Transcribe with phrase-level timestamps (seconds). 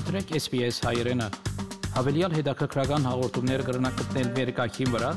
[0.00, 1.20] մտրեք SPS հայերեն։
[1.92, 5.10] Հավելյալ հետաքրքրական հաղորդումներ կգրնակցնել վերկայքին վրա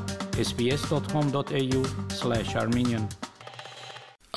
[0.44, 3.04] sps.com.au/armenian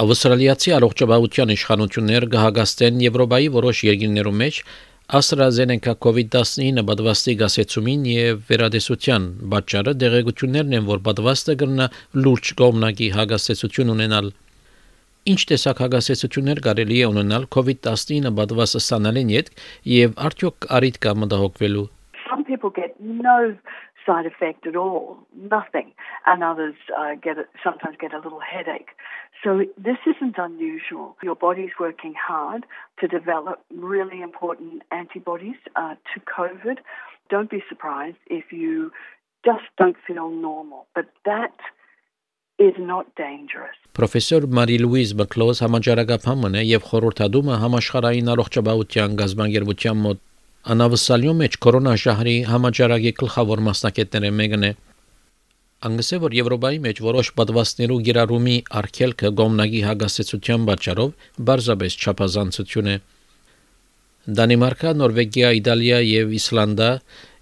[0.04, 4.56] Ավստրալիացի առողջապահության իշխանությունները կհագաստեն Եվրոպայի որոշ երկրներում մեջ
[5.20, 9.22] AstraZeneca COVID-19 պատվաստի գասեցումին եւ վերադեսության
[9.52, 11.86] պատճառը դեղեցություններն են, որ պատվաստը կրնա
[12.24, 14.28] լուրջ կողմնակի հագաստեցություն ունենալ։
[15.33, 19.51] Ինչ տեսակ հագաստեցություններ կարելի է ունենալ COVID-19 պատվաստը ստանալին յետ
[19.93, 21.85] եւ արդյոք արիտ կա մտահոգվելու։
[22.27, 23.37] Some people get no
[24.07, 25.93] side effect at all, nothing,
[26.27, 28.91] and others uh, get it, sometimes get a little headache.
[29.43, 31.17] So this isn't unusual.
[31.23, 32.65] Your body's working hard
[33.01, 36.79] to develop really important antibodies uh, to COVID.
[37.29, 38.93] Don't be surprised if you
[39.45, 41.55] just don't feel normal, but that
[42.60, 43.78] is not dangerous.
[43.98, 50.24] Պրոֆեսոր Մարի Լուիզ Բկլոզ համաճարակապահն է եւ խորհրդադումը համաշխարհային առողջապահության գազբանգերության մոտ
[50.74, 54.72] Անավսալյո մեջ կորոնաժահրի համաճարակի գլխավոր մասնակիցները մեկն է
[55.88, 61.12] Անգսե որ Եվրոպայի մեջ որոշ պատվաստներու գիրառումի արգելքը գոմնագի հագասեցության պատճառով
[61.50, 62.98] բարձաբես չափազանցություն է
[64.38, 66.90] Դանիմարկա, Նորվեգիա, Իտալիա եւ Իսլանդա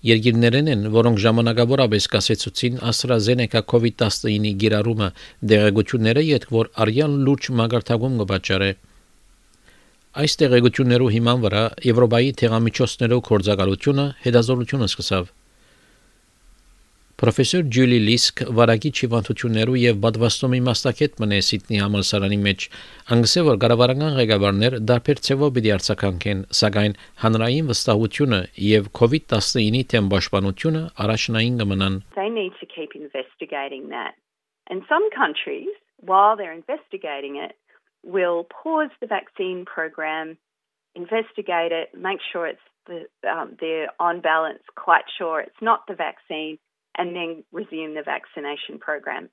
[0.06, 5.14] երկիրներն են, որոնք ժամանակավորապես կասեցուցին AstraZeneca COVID-19-ի գիրառումը
[5.54, 8.70] դեղեցությունները, յետք որ արյան լուրջ մագարտագում կպատճառե
[10.16, 15.26] Այս տեղեկություններու հիման վրա Եվրոպայի թեղամիջոցներով կորցակալությունը հետազոտությունը սկսավ։
[17.16, 22.66] Պրոֆեսոր Ջուլի Լիսկ վարագի ճիվանտություններու եւ բադվաստումի մասնակետ մնե Սիդնի համալսարանի մեջ
[23.16, 30.84] անգսե որ գարավարական ղեկավարներ դարբեր ցևով պիտի արձականքեն սակայն հանրային վստահությունը եւ COVID-19-ի թեմ պաշտպանությունը
[31.06, 34.20] առաջնային կմնան They need to keep investigating that.
[34.68, 37.56] And some countries while they're investigating it
[38.04, 40.38] will pause the vaccine program,
[40.96, 45.96] investigate it, make sure it's the, um, they're on balance, quite sure it's not the
[45.96, 46.60] vaccine,
[46.98, 49.30] and then resume the vaccination program.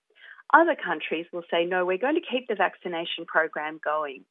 [0.52, 4.24] Other countries will say, no, we're going to keep the vaccination program going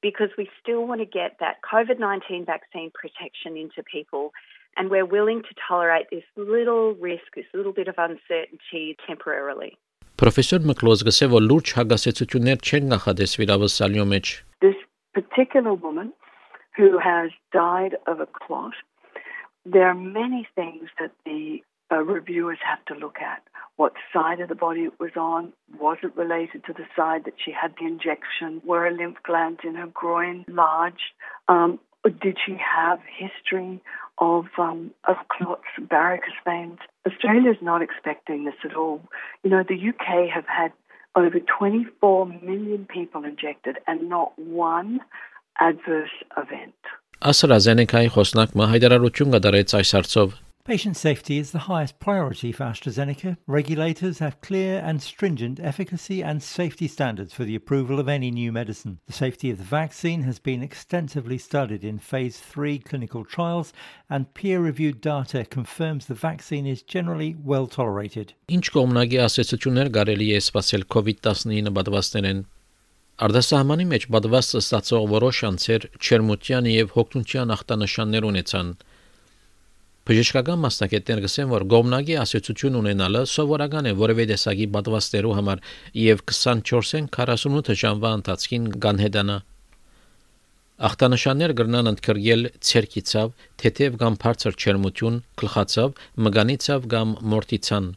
[0.00, 4.32] because we still want to get that COVID 19 vaccine protection into people.
[4.76, 9.76] And we're willing to tolerate this little risk, this little bit of uncertainty temporarily.
[10.16, 10.58] Professor
[14.60, 14.74] This
[15.14, 16.12] particular woman
[16.76, 18.74] who has died of a clot,
[19.64, 21.60] there are many things that the
[21.91, 23.43] uh, reviewers have to look at.
[23.75, 25.53] What side of the body it was on?
[25.79, 28.61] Was it related to the side that she had the injection?
[28.65, 31.13] Were her lymph glands in her groin large?
[31.47, 33.81] Um, did she have history
[34.17, 36.79] of um, of clots, varicose veins?
[37.07, 39.01] Australia is not expecting this at all.
[39.43, 40.71] You know, the UK have had
[41.15, 44.99] over 24 million people injected and not one
[45.59, 46.75] adverse event.
[47.23, 50.33] AstraZeneca-ի խոսնակը հայտարարություն կդարեց այս հարցով
[50.68, 53.38] Patient safety is the highest priority for AstraZeneca.
[53.46, 58.52] Regulators have clear and stringent efficacy and safety standards for the approval of any new
[58.52, 58.98] medicine.
[59.06, 63.72] The safety of the vaccine has been extensively studied in phase 3 clinical trials,
[64.10, 68.34] and peer-reviewed data confirms the vaccine is generally well tolerated.
[68.52, 72.44] Ինչ կողմնագի ասացություններ կարելի է սпасել COVID-19 պատվաստներեն
[73.18, 78.68] Արդասահմանի մեջ պատվաստը ստացող որոշ անձեր չերմուտյան եւ հոգնության ախտանշաններ ունեցան։
[80.08, 85.60] Բժշկական մասնակիցներ գսեն, որ գոմնագի ասոցիացիոն ունենալը սովորական է որևէ տեսակի պատվաստերու համար
[86.00, 89.36] եւ 24-ին 48 ժամվա ընթացքին կանհետանա
[90.88, 97.92] Ախտանշաններ կրնան ընդգրկել ցերկիցավ, թեթև կամ բարձր չերմություն, գլխացավ, մգանիցավ կամ մորտիցան։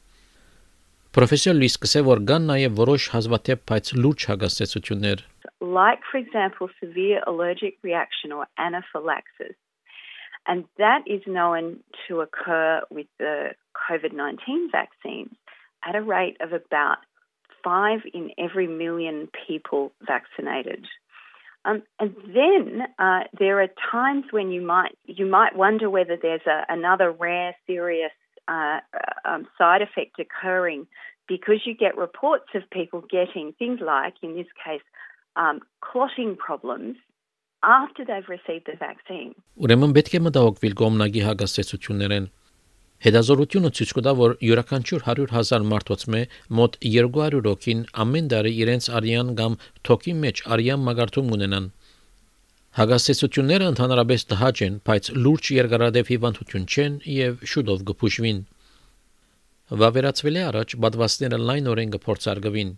[1.16, 5.28] Պրոֆեսոր Լուիս կսե որ կան նաև որոշ հազվադեպ բայց լուրջ հագաստեցություններ
[5.62, 9.56] Like for example severe allergic reaction or anaphylaxis
[10.48, 13.52] And that is known to occur with the
[13.90, 15.36] COVID 19 vaccines
[15.88, 16.98] at a rate of about
[17.64, 20.86] five in every million people vaccinated.
[21.64, 26.46] Um, and then uh, there are times when you might you might wonder whether there's
[26.48, 28.12] a, another rare serious
[28.48, 28.80] uh,
[29.26, 30.88] um, side effect occurring
[31.28, 34.82] because you get reports of people getting things like, in this case,
[35.36, 36.98] um, clotting problems
[37.64, 39.34] after they've received the vaccine.
[39.62, 42.30] Ուրեմն պետք է մտահոգվել կողմնագի հագաստեցություններեն։
[43.02, 46.22] Հետազոտությունը ցույց կտա, որ յուրաքանչյուր 100.000 մարդոց մե
[46.58, 49.56] մոտ 200 հոգին ամեն տարի իրենց արյան կամ
[49.90, 51.70] թոքի մեջ արյան մագարտում ունենան։
[52.82, 58.40] Հագաստեցությունները ընդհանրապես տհաճ են, բայց լուրջ երկարադեպ հիվանդություն չեն եւ շուտով կփուշվին։
[59.82, 62.72] Վավերացվել է առաջ բադվաստները լայնորեն կփորձարկվին։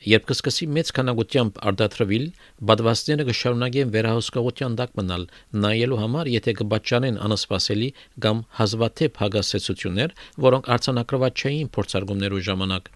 [0.00, 2.22] Երբ կսկսի մեծ քանակությամբ արտադրվել,
[2.68, 5.26] բադվաստները կշարունակեն վերահսկողության տակ մնալ,
[5.64, 7.88] նայելու համար, եթե կբաճանեն անսպասելի
[8.24, 10.14] կամ հազվադեպ հագասեցություններ,
[10.46, 12.88] որոնք արցանակրված չէին փորձարկումներու ժամանակ։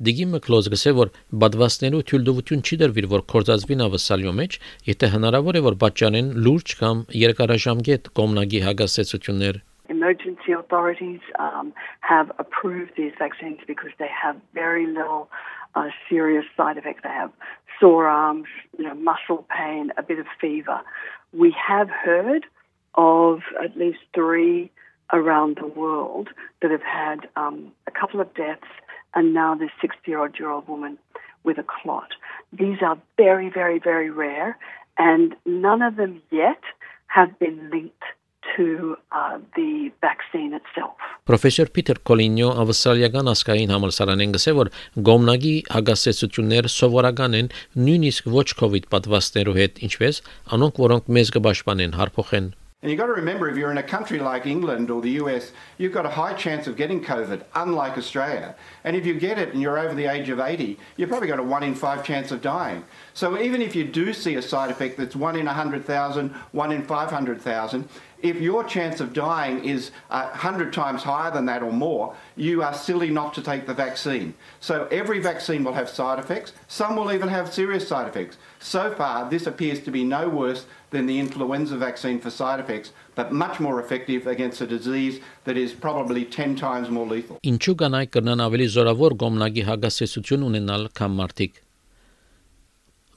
[0.00, 1.10] Դիգիմը կլոզ գսե որ
[1.42, 4.60] բադվաստներու թյուլդովություն չի դրվիր որ կորզածվին ավսալյո մեջ,
[4.94, 9.60] եթե հնարավոր է որ բաճանեն լուրջ կամ երկարաժամկետ կոմնագի հագասեցություններ
[9.90, 15.28] emergency authorities um, have approved these vaccines because they have very little
[15.74, 17.00] uh, serious side effects.
[17.02, 17.32] They have
[17.78, 18.46] sore arms,
[18.78, 20.80] you know, muscle pain, a bit of fever.
[21.32, 22.46] We have heard
[22.94, 24.70] of at least three
[25.12, 26.28] around the world
[26.62, 28.66] that have had um, a couple of deaths,
[29.14, 30.98] and now this 60-year-old year old woman
[31.42, 32.10] with a clot.
[32.52, 34.58] These are very, very, very rare,
[34.98, 36.62] and none of them yet
[37.06, 38.02] have been linked
[38.59, 40.95] to uh, the vaccine itself.
[41.29, 44.71] Պրոֆեսոր Պիտեր Կոլինյո ավստրալիական ասկային համալսարանեն գսե որ
[45.09, 47.49] գոմնագի հագասեցություններ սովորական են
[47.87, 50.21] նույնիսկ ոչ COVID պատվաստներու հետ, ինչպես
[50.57, 52.53] անոնք որոնք մեզ կպաշտպանեն, հարփոխեն
[52.85, 55.53] And you've got to remember if you're in a country like England or the US,
[55.79, 58.53] you've got a high chance of getting COVID, unlike Australia.
[58.83, 61.39] And if you get it and you're over the age of 80, you've probably got
[61.39, 62.85] a 1 in 5 chance of dying.
[63.15, 66.83] So even if you do see a side effect that's 1 in 100,000, 1 in
[66.83, 67.89] 500,000,
[68.21, 72.63] if your chance of dying is a hundred times higher than that or more, you
[72.63, 74.33] are silly not to take the vaccine.
[74.59, 76.53] So every vaccine will have side effects.
[76.67, 78.37] Some will even have serious side effects.
[78.59, 82.91] So far, this appears to be no worse than the influenza vaccine for side effects,
[83.15, 87.37] but much more effective against a disease that is probably 10 times more lethal.
[87.43, 91.61] Ինչու կանայք կրնան ավելի զորավոր գոմնագի հագասեցություն ունենալ քան մարդիկ։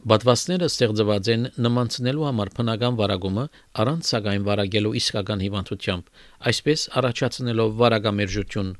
[0.04, 3.44] Բադվաստները ստեղծված են նմանցնելու համար փնական վարագումը
[3.84, 6.10] առանց սակայն վարագելու իսկական հիվանդությամբ,
[6.50, 8.74] այսպես առաջացնելով վարագամերժություն։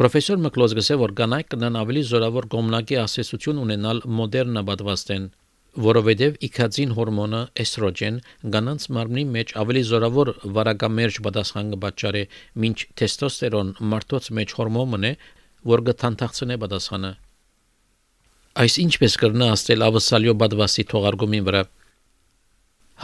[0.00, 5.28] Պրոֆեսոր Մկլոզ գսե որ կանայք կնան ավելի զորավոր գոմնակի ասեսություն ունենալ մոդեռնա բադվաստեն,
[5.84, 8.18] որովհետև իքածին հորմոնը էստրոգեն
[8.56, 12.24] կանանց մարմնի մեջ ավելի զորավոր վարագամերժ պատասխան կբաճարի,
[12.70, 15.14] ինչ թեստոստերոն մարդոց մեջ հորմոնն է,
[15.74, 17.12] որ կթանթախցնե պատասխանը։
[18.54, 21.62] Այս ինչպես կրնա աստել ավսալյո բադվասի թողարկումին վրա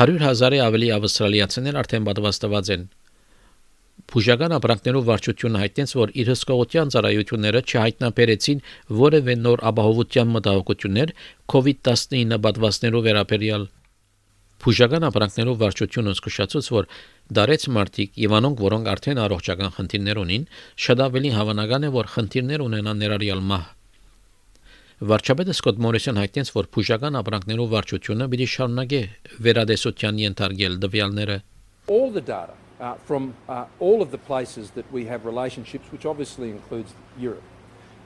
[0.00, 2.84] 100 հազարի ավելի ավստրալիացիներ արդեն պատվաստված են։
[4.12, 8.62] Փուժական ապրանքներով վարչությունը հայտնեց, որ իր հսկողության ծառայությունները չհայտնաբերեցին
[9.00, 11.14] որևէ նոր ապահովության մտահոգություններ
[11.54, 13.66] COVID-19 պատվաստներով վերաբերյալ։
[14.62, 16.88] Փուժական ապրանքներով վարչությունը զսկուշացուց, որ
[17.40, 20.48] դարեց մարտիկ եւ անոնք, որոնք արդեն առողջական խնդիրներ ունին,
[20.86, 23.68] շատ ավելի հավանական է, որ խնդիրներ ունենան ներառյալ մահ։
[24.99, 28.99] Վարչապետը Սկոտ Մորիսոն հայտնեց, որ փուժական ապրանքներով վարչությունը պիտի շարունակի
[29.47, 31.35] վերադեսության ենթարկել դվյալները։
[31.87, 36.05] All the data uh, from uh, all of the places that we have relationships, which
[36.05, 37.43] obviously includes Europe,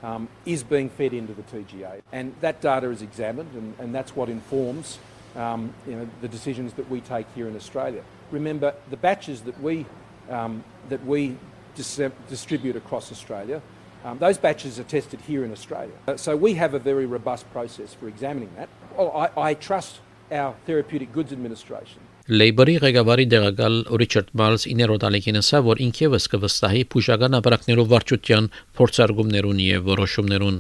[0.04, 2.02] um, is being fed into the TGA.
[2.12, 4.98] And that data is examined, and, and that's what informs
[5.36, 8.04] um, you know, the decisions that we take here in Australia.
[8.32, 9.86] Remember, the batches that we,
[10.30, 11.38] um, that we
[11.76, 13.62] dis- distribute across Australia
[14.05, 15.95] um, those batches are tested here in Australia.
[16.07, 18.69] Uh, so we have a very robust process for examining that.
[18.99, 25.39] Oh, I, I trust our Therapeutic Goods Administration Լեյբորի ղեկավարի դեղակալ Ռիչարդ Մալս իներոտ ալեկին
[25.43, 28.49] ասա, որ ինքևս կվստահի փուժական ապրանքներով վարչության
[28.81, 30.57] փորձարկումներուն եւ որոշումներուն։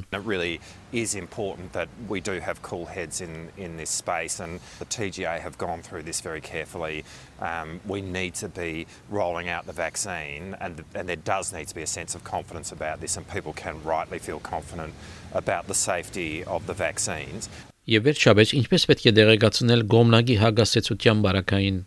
[0.94, 5.40] is important that we do have cool heads in, in this space and the TGA
[5.40, 7.04] have gone through this very carefully.
[7.40, 11.74] Um, we need to be rolling out the vaccine and, and there does need to
[11.74, 14.94] be a sense of confidence about this and people can rightly feel confident
[15.32, 17.48] about the safety of the vaccines.
[17.84, 21.80] Եվ վերջապես, ինչպես պետք է դեղեկացնել գոմնագի հագասեցության բարակային։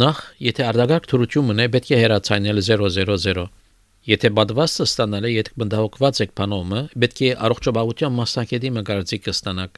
[0.00, 3.48] Նախ, եթե արդագարգ թրություն մնե, պետք է հեռացանել 000։
[4.04, 9.72] Եթե բադվաստը ստանալ է, եթե բնդահոգված եք բանոմը, պետք է առողջապահության մասնակետի մգարձիկը ստանաք։